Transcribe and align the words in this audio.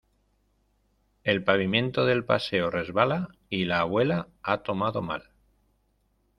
El 1.23 1.43
pavimento 1.43 2.07
del 2.07 2.25
paseo 2.25 2.71
resbala 2.71 3.29
y 3.51 3.65
la 3.65 3.81
abuela 3.81 4.29
ha 4.41 4.63
tomado 4.63 5.03
mal. 5.03 5.29